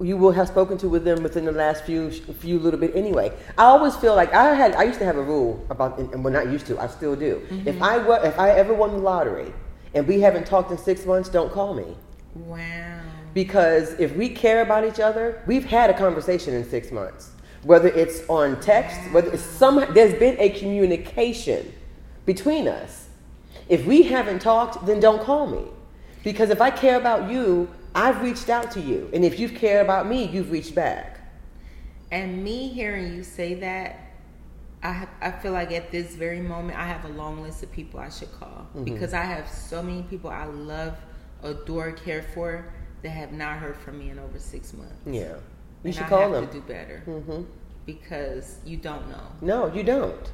you 0.00 0.16
will 0.16 0.32
have 0.32 0.48
spoken 0.48 0.76
to 0.78 0.88
with 0.88 1.04
them 1.04 1.22
within 1.22 1.44
the 1.44 1.52
last 1.52 1.84
few 1.84 2.10
few 2.10 2.58
little 2.58 2.80
bit 2.80 2.96
anyway. 2.96 3.30
I 3.56 3.64
always 3.64 3.94
feel 3.96 4.16
like 4.16 4.32
I 4.34 4.54
had 4.54 4.74
I 4.74 4.82
used 4.84 4.98
to 4.98 5.04
have 5.04 5.16
a 5.16 5.22
rule 5.22 5.64
about, 5.70 5.98
and 5.98 6.24
well, 6.24 6.32
not 6.32 6.48
used 6.50 6.66
to, 6.66 6.78
I 6.80 6.86
still 6.88 7.14
do. 7.14 7.40
Mm-hmm. 7.50 7.68
If 7.68 7.80
I 7.82 7.98
were, 7.98 8.18
if 8.24 8.38
I 8.38 8.50
ever 8.50 8.74
won 8.74 8.90
the 8.92 8.98
lottery, 8.98 9.52
and 9.94 10.08
we 10.08 10.20
haven't 10.20 10.46
talked 10.46 10.70
in 10.72 10.78
six 10.78 11.04
months, 11.06 11.28
don't 11.28 11.52
call 11.52 11.74
me. 11.74 11.96
wow. 12.34 13.00
Because 13.34 13.92
if 13.98 14.14
we 14.16 14.28
care 14.28 14.60
about 14.62 14.84
each 14.84 15.00
other, 15.00 15.40
we've 15.46 15.64
had 15.64 15.88
a 15.88 15.94
conversation 15.96 16.52
in 16.52 16.68
six 16.68 16.90
months. 16.90 17.30
Whether 17.62 17.88
it's 17.88 18.28
on 18.28 18.60
text, 18.60 18.98
whether 19.12 19.30
it's 19.32 19.42
some, 19.42 19.76
there's 19.94 20.18
been 20.18 20.36
a 20.38 20.50
communication 20.50 21.72
between 22.26 22.68
us. 22.68 23.01
If 23.72 23.86
we 23.86 24.02
haven't 24.02 24.40
talked, 24.40 24.84
then 24.84 25.00
don't 25.00 25.22
call 25.22 25.46
me. 25.46 25.64
Because 26.22 26.50
if 26.50 26.60
I 26.60 26.68
care 26.70 26.98
about 26.98 27.30
you, 27.30 27.70
I've 27.94 28.20
reached 28.20 28.50
out 28.50 28.70
to 28.72 28.80
you. 28.80 29.08
And 29.14 29.24
if 29.24 29.40
you've 29.40 29.54
cared 29.54 29.82
about 29.86 30.06
me, 30.06 30.26
you've 30.28 30.50
reached 30.50 30.74
back. 30.74 31.20
And 32.10 32.44
me 32.44 32.68
hearing 32.68 33.14
you 33.14 33.22
say 33.24 33.54
that, 33.54 33.98
I 34.82 35.06
I 35.22 35.30
feel 35.30 35.52
like 35.52 35.72
at 35.72 35.90
this 35.90 36.14
very 36.14 36.40
moment 36.40 36.78
I 36.78 36.86
have 36.86 37.06
a 37.06 37.14
long 37.22 37.40
list 37.40 37.62
of 37.62 37.72
people 37.72 37.98
I 37.98 38.10
should 38.10 38.32
call 38.38 38.66
because 38.84 39.14
I 39.14 39.22
have 39.24 39.48
so 39.48 39.82
many 39.82 40.02
people 40.02 40.28
I 40.28 40.44
love, 40.44 40.94
adore, 41.42 41.92
care 41.92 42.22
for 42.34 42.66
that 43.02 43.08
have 43.10 43.32
not 43.32 43.56
heard 43.58 43.76
from 43.78 43.98
me 44.00 44.10
in 44.10 44.18
over 44.18 44.38
six 44.38 44.74
months. 44.74 44.92
Yeah. 45.06 45.22
You 45.22 45.38
And 45.84 45.94
should 45.94 46.04
I 46.04 46.08
call 46.10 46.20
have 46.20 46.32
them. 46.32 46.46
to 46.48 46.52
do 46.52 46.60
better 46.60 46.98
hmm 47.06 47.42
because 47.86 48.58
you 48.66 48.76
don't 48.76 49.08
know. 49.08 49.26
No, 49.40 49.72
you 49.72 49.82
don't. 49.82 50.30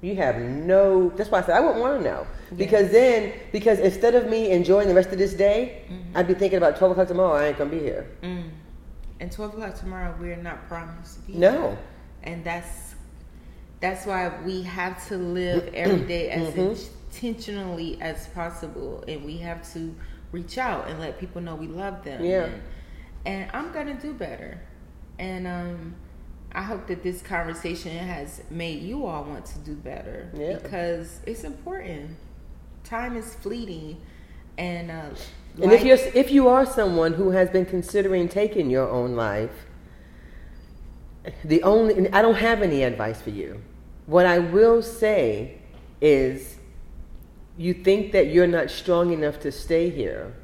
You 0.00 0.16
have 0.16 0.36
no. 0.36 1.08
That's 1.10 1.30
why 1.30 1.38
I 1.38 1.42
said 1.42 1.56
I 1.56 1.60
wouldn't 1.60 1.80
want 1.80 2.02
to 2.02 2.04
know 2.04 2.26
because 2.56 2.90
then 2.90 3.32
because 3.52 3.78
instead 3.78 4.14
of 4.14 4.28
me 4.28 4.50
enjoying 4.50 4.88
the 4.88 4.94
rest 4.94 5.10
of 5.12 5.18
this 5.18 5.34
day, 5.34 5.82
I'd 6.14 6.28
be 6.28 6.34
thinking 6.34 6.58
about 6.58 6.76
twelve 6.76 6.92
o'clock 6.92 7.08
tomorrow. 7.08 7.34
I 7.34 7.48
ain't 7.48 7.58
gonna 7.58 7.70
be 7.70 7.78
here. 7.78 8.06
Mm. 8.22 8.50
And 9.20 9.32
twelve 9.32 9.54
o'clock 9.54 9.76
tomorrow, 9.76 10.14
we're 10.20 10.36
not 10.36 10.68
promised 10.68 11.14
to 11.16 11.20
be. 11.22 11.34
No. 11.34 11.78
and 12.22 12.44
that's 12.44 12.94
that's 13.80 14.06
why 14.06 14.32
we 14.44 14.62
have 14.62 15.06
to 15.08 15.16
live 15.16 15.72
every 15.74 16.06
day 16.06 16.30
as 16.30 16.54
intentionally 16.56 18.00
as 18.00 18.28
possible, 18.28 19.04
and 19.06 19.24
we 19.24 19.38
have 19.38 19.70
to 19.74 19.94
reach 20.32 20.58
out 20.58 20.88
and 20.88 20.98
let 20.98 21.18
people 21.18 21.40
know 21.40 21.54
we 21.54 21.68
love 21.68 22.02
them. 22.04 22.24
Yeah. 22.24 22.44
And, 22.44 22.62
and 23.26 23.50
I'm 23.52 23.72
gonna 23.72 23.94
do 23.94 24.12
better, 24.12 24.60
and 25.18 25.46
um, 25.46 25.94
I 26.54 26.62
hope 26.62 26.86
that 26.86 27.02
this 27.02 27.20
conversation 27.20 27.96
has 27.96 28.42
made 28.48 28.82
you 28.82 29.06
all 29.06 29.24
want 29.24 29.44
to 29.46 29.58
do 29.58 29.74
better 29.74 30.30
Yeah. 30.34 30.58
because 30.58 31.20
it's 31.26 31.44
important. 31.44 32.16
Time 32.84 33.16
is 33.16 33.34
fleeting, 33.34 34.00
and 34.56 34.90
uh, 34.90 35.10
And 35.60 35.72
if 35.72 35.84
you're 35.84 35.98
if 36.14 36.30
you 36.30 36.48
are 36.48 36.64
someone 36.66 37.14
who 37.14 37.30
has 37.30 37.50
been 37.50 37.66
considering 37.66 38.28
taking 38.28 38.70
your 38.70 38.88
own 38.88 39.16
life, 39.16 39.66
the 41.44 41.62
only 41.62 42.08
I 42.12 42.22
don't 42.22 42.36
have 42.36 42.62
any 42.62 42.82
advice 42.82 43.20
for 43.20 43.30
you. 43.30 43.60
What 44.06 44.26
I 44.26 44.38
will 44.38 44.82
say 44.82 45.58
is 46.00 46.56
you 47.56 47.72
think 47.72 48.12
that 48.12 48.26
you're 48.28 48.46
not 48.46 48.70
strong 48.70 49.12
enough 49.12 49.40
to 49.40 49.50
stay 49.52 49.90
here. 49.90 50.34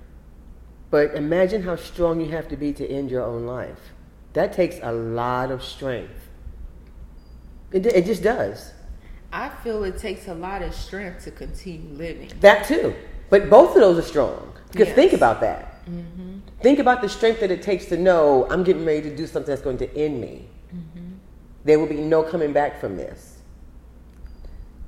But 0.91 1.15
imagine 1.15 1.63
how 1.63 1.77
strong 1.77 2.21
you 2.21 2.31
have 2.31 2.49
to 2.49 2.57
be 2.57 2.73
to 2.73 2.89
end 2.89 3.11
your 3.11 3.23
own 3.23 3.47
life. 3.47 3.93
That 4.33 4.53
takes 4.53 4.77
a 4.83 4.93
lot 4.93 5.51
of 5.51 5.63
strength. 5.63 6.29
It, 7.73 7.87
it 7.87 8.07
just 8.07 8.23
does. 8.23 8.73
I 9.33 9.49
feel 9.49 9.85
it 9.85 9.99
takes 9.99 10.29
a 10.29 10.35
lot 10.35 10.63
of 10.63 10.75
strength 10.75 11.25
to 11.25 11.31
continue 11.31 11.95
living. 11.95 12.31
That 12.41 12.67
too. 12.67 12.95
But 13.29 13.49
both 13.49 13.77
of 13.77 13.81
those 13.81 13.99
are 13.99 14.07
strong. 14.07 14.53
Because 14.73 14.89
Yes. 14.89 14.97
think 14.97 15.13
about 15.13 15.41
that. 15.41 15.85
Mm-hmm. 15.87 16.39
Think 16.61 16.79
about 16.79 17.01
the 17.01 17.09
strength 17.09 17.41
that 17.41 17.51
it 17.51 17.63
takes 17.63 17.87
to 17.87 17.97
know 17.97 18.47
I'm 18.51 18.65
getting 18.65 18.85
ready 18.85 19.03
to 19.03 19.17
do 19.17 19.27
something 19.27 19.51
that's 19.51 19.63
going 19.63 19.79
to 19.79 19.97
end 19.97 20.21
me. 20.21 20.49
Mm-hmm. 20.75 21.13
There 21.65 21.79
will 21.79 21.87
be 21.87 21.97
no 21.97 22.23
coming 22.23 22.53
back 22.53 22.81
from 22.81 22.97
this. 22.97 23.39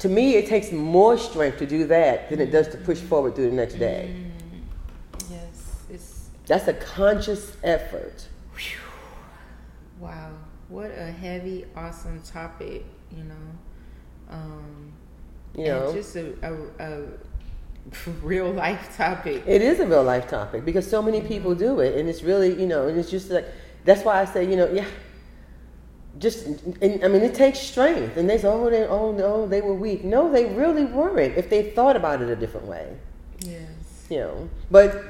To 0.00 0.08
me, 0.08 0.34
it 0.34 0.48
takes 0.48 0.72
more 0.72 1.16
strength 1.16 1.58
to 1.58 1.66
do 1.66 1.86
that 1.86 2.28
than 2.28 2.40
it 2.40 2.50
does 2.50 2.68
to 2.68 2.76
push 2.78 2.98
mm-hmm. 2.98 3.08
forward 3.08 3.34
through 3.36 3.50
the 3.50 3.56
next 3.56 3.74
day. 3.74 4.14
Yes, 5.30 5.84
it's 5.88 6.28
That's 6.46 6.66
a 6.66 6.74
conscious 6.74 7.56
effort. 7.62 8.26
Wow. 10.02 10.32
what 10.68 10.90
a 10.90 11.10
heavy, 11.10 11.64
awesome 11.76 12.20
topic, 12.22 12.84
you 13.16 13.24
know. 13.24 13.48
Um, 14.30 14.92
You 15.56 15.66
know, 15.66 15.92
just 15.92 16.16
a, 16.16 16.32
a, 16.42 16.52
a 16.92 17.06
real 18.22 18.50
life 18.50 18.96
topic. 18.96 19.42
It 19.46 19.62
is 19.62 19.80
a 19.80 19.86
real 19.86 20.02
life 20.04 20.28
topic 20.28 20.64
because 20.64 20.88
so 20.88 21.02
many 21.02 21.20
people 21.20 21.54
do 21.54 21.80
it, 21.80 21.96
and 21.98 22.08
it's 22.08 22.22
really, 22.22 22.50
you 22.60 22.66
know, 22.66 22.88
and 22.88 22.98
it's 22.98 23.10
just 23.10 23.30
like 23.30 23.46
that's 23.84 24.02
why 24.04 24.20
I 24.20 24.24
say, 24.24 24.48
you 24.48 24.56
know, 24.56 24.70
yeah, 24.72 24.86
just, 26.18 26.46
and, 26.46 27.04
I 27.04 27.08
mean, 27.08 27.22
it 27.22 27.34
takes 27.34 27.58
strength. 27.58 28.16
And 28.16 28.28
they 28.30 28.38
say, 28.38 28.46
oh, 28.48 28.70
they, 28.70 28.86
oh, 28.86 29.12
no, 29.12 29.46
they 29.46 29.60
were 29.60 29.74
weak. 29.74 30.04
No, 30.04 30.30
they 30.30 30.44
really 30.54 30.84
weren't. 30.84 31.36
If 31.36 31.50
they 31.50 31.70
thought 31.70 31.96
about 31.96 32.22
it 32.22 32.28
a 32.28 32.36
different 32.36 32.66
way, 32.66 32.96
Yes. 33.40 34.06
you 34.08 34.18
know. 34.18 34.48
But 34.70 35.02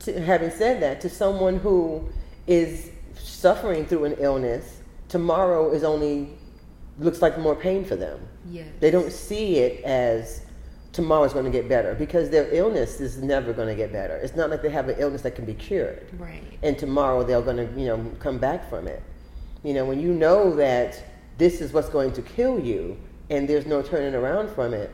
to, 0.00 0.18
having 0.20 0.50
said 0.50 0.80
that, 0.82 1.00
to 1.02 1.10
someone 1.10 1.58
who 1.58 2.08
is 2.46 2.90
suffering 3.18 3.86
through 3.86 4.04
an 4.04 4.14
illness, 4.18 4.80
tomorrow 5.08 5.70
is 5.72 5.84
only 5.84 6.30
looks 6.98 7.20
like 7.22 7.38
more 7.38 7.54
pain 7.54 7.84
for 7.84 7.96
them. 7.96 8.20
Yes. 8.50 8.68
They 8.80 8.90
don't 8.90 9.12
see 9.12 9.58
it 9.58 9.84
as 9.84 10.42
tomorrow's 10.92 11.32
going 11.34 11.44
to 11.44 11.50
get 11.50 11.68
better 11.68 11.94
because 11.94 12.30
their 12.30 12.48
illness 12.54 13.00
is 13.00 13.18
never 13.22 13.52
going 13.52 13.68
to 13.68 13.74
get 13.74 13.92
better. 13.92 14.16
It's 14.16 14.34
not 14.34 14.48
like 14.48 14.62
they 14.62 14.70
have 14.70 14.88
an 14.88 14.96
illness 14.98 15.20
that 15.22 15.34
can 15.34 15.44
be 15.44 15.52
cured 15.54 16.08
Right. 16.18 16.42
and 16.62 16.78
tomorrow 16.78 17.22
they're 17.22 17.42
going 17.42 17.58
to, 17.58 17.80
you 17.80 17.86
know, 17.86 18.10
come 18.18 18.38
back 18.38 18.68
from 18.70 18.88
it. 18.88 19.02
You 19.62 19.74
know, 19.74 19.84
when 19.84 20.00
you 20.00 20.12
know 20.12 20.54
that 20.56 21.02
this 21.36 21.60
is 21.60 21.72
what's 21.72 21.90
going 21.90 22.12
to 22.12 22.22
kill 22.22 22.58
you 22.58 22.96
and 23.28 23.46
there's 23.46 23.66
no 23.66 23.82
turning 23.82 24.14
around 24.14 24.50
from 24.50 24.72
it, 24.74 24.90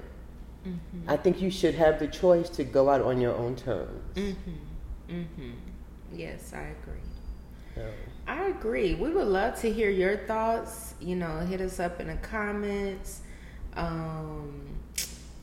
Mm-hmm. 0.64 1.10
I 1.10 1.16
think 1.16 1.42
you 1.42 1.50
should 1.50 1.74
have 1.74 1.98
the 1.98 2.06
choice 2.06 2.48
to 2.50 2.62
go 2.62 2.88
out 2.88 3.00
on 3.02 3.20
your 3.20 3.34
own 3.34 3.56
terms. 3.56 4.00
Mm-hmm. 4.14 5.12
Mm-hmm. 5.12 5.50
Yes, 6.14 6.52
I 6.54 6.60
agree. 6.80 7.00
So, 7.74 7.90
I 8.26 8.46
agree. 8.46 8.94
We 8.94 9.10
would 9.10 9.26
love 9.26 9.60
to 9.60 9.72
hear 9.72 9.90
your 9.90 10.16
thoughts. 10.16 10.94
You 11.00 11.16
know, 11.16 11.38
hit 11.40 11.60
us 11.60 11.80
up 11.80 12.00
in 12.00 12.06
the 12.08 12.16
comments. 12.16 13.20
Um, 13.74 14.78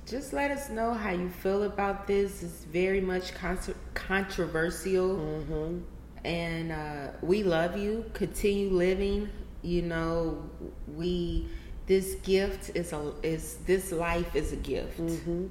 just 0.05 0.33
let 0.33 0.51
us 0.51 0.69
know 0.69 0.93
how 0.93 1.11
you 1.11 1.29
feel 1.29 1.63
about 1.63 2.07
this. 2.07 2.41
It's 2.41 2.63
very 2.65 3.01
much 3.01 3.33
contro 3.33 3.75
controversial, 3.93 5.17
mhm. 5.17 5.81
and 6.23 6.71
uh, 6.71 7.07
we 7.21 7.43
love 7.43 7.77
you. 7.77 8.05
Continue 8.13 8.69
living. 8.71 9.29
You 9.61 9.81
know, 9.83 10.49
we 10.87 11.47
this 11.85 12.15
gift 12.15 12.71
is 12.75 12.93
a 12.93 13.13
is 13.23 13.57
this 13.65 13.91
life 13.91 14.35
is 14.35 14.53
a 14.53 14.57
gift. 14.57 14.99
Mhm. 14.99 15.49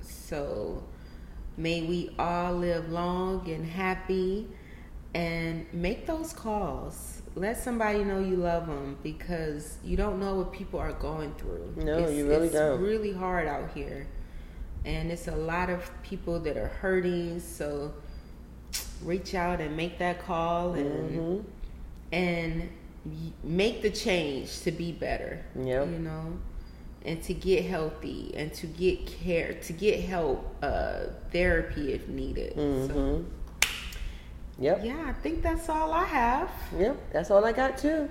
So 0.00 0.82
may 1.56 1.82
we 1.82 2.10
all 2.18 2.54
live 2.54 2.90
long 2.90 3.48
and 3.50 3.64
happy 3.64 4.48
and 5.18 5.66
make 5.72 6.06
those 6.06 6.32
calls. 6.32 7.22
Let 7.34 7.56
somebody 7.56 8.04
know 8.04 8.20
you 8.20 8.36
love 8.36 8.66
them 8.66 8.96
because 9.02 9.78
you 9.84 9.96
don't 9.96 10.18
know 10.20 10.36
what 10.36 10.52
people 10.52 10.78
are 10.80 10.92
going 10.92 11.34
through. 11.34 11.74
No, 11.76 11.98
it's, 11.98 12.12
you 12.12 12.28
really 12.28 12.46
it's 12.46 12.54
don't. 12.54 12.80
really 12.80 13.12
hard 13.12 13.46
out 13.48 13.70
here. 13.74 14.06
And 14.84 15.10
it's 15.10 15.26
a 15.28 15.34
lot 15.36 15.70
of 15.70 15.90
people 16.02 16.38
that 16.40 16.56
are 16.56 16.68
hurting. 16.68 17.40
So 17.40 17.92
reach 19.02 19.34
out 19.34 19.60
and 19.60 19.76
make 19.76 19.98
that 19.98 20.24
call 20.24 20.74
and 20.74 21.10
Mhm. 21.10 21.44
and 22.12 22.68
make 23.42 23.82
the 23.82 23.90
change 23.90 24.60
to 24.60 24.70
be 24.72 24.92
better. 24.92 25.44
Yep. 25.56 25.88
You 25.88 25.98
know, 25.98 26.38
and 27.04 27.22
to 27.24 27.34
get 27.34 27.64
healthy 27.64 28.32
and 28.36 28.52
to 28.54 28.66
get 28.66 29.06
care, 29.06 29.54
to 29.62 29.72
get 29.72 30.00
help, 30.00 30.54
uh, 30.62 31.06
therapy 31.32 31.92
if 31.92 32.08
needed. 32.08 32.54
So, 32.54 32.60
Mhm. 32.60 33.24
Yep. 34.58 34.80
yeah, 34.84 35.04
I 35.06 35.12
think 35.12 35.42
that's 35.42 35.68
all 35.68 35.92
I 35.92 36.04
have. 36.04 36.50
Yep. 36.76 37.12
That's 37.12 37.30
all 37.30 37.44
I 37.44 37.52
got 37.52 37.78
too. 37.78 38.08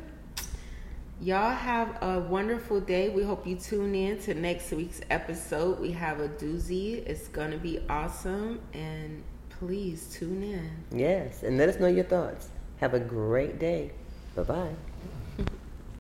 Y'all 1.20 1.54
have 1.54 2.01
a 2.01 2.20
wonderful 2.20 2.80
day. 2.80 3.10
We 3.10 3.24
hope 3.24 3.46
you 3.48 3.56
tune 3.56 3.96
in 3.96 4.20
to 4.20 4.34
next 4.34 4.72
week's 4.72 5.01
episode. 5.10 5.80
We 5.80 5.92
have 5.92 6.20
a 6.20 6.30
doozy. 6.30 7.06
It's 7.08 7.27
going 7.27 7.51
to 7.51 7.58
be 7.58 7.80
awesome. 7.89 8.62
And 8.74 9.24
please 9.50 10.08
tune 10.13 10.43
in. 10.43 10.98
Yes, 10.98 11.43
and 11.43 11.58
let 11.58 11.69
us 11.69 11.80
know 11.80 11.88
your 11.88 12.06
thoughts. 12.06 12.50
Have 12.78 12.93
a 12.93 13.00
great 13.00 13.60
day. 13.60 13.91
Bye 14.36 14.43
bye. 14.43 14.76